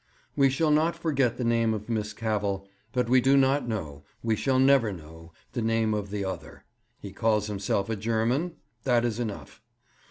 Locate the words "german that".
7.95-9.05